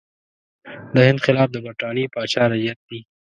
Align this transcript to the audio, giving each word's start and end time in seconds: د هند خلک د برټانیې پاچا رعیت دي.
د 0.93 0.95
هند 1.07 1.19
خلک 1.25 1.47
د 1.51 1.57
برټانیې 1.65 2.11
پاچا 2.13 2.43
رعیت 2.51 2.79
دي. 2.89 2.99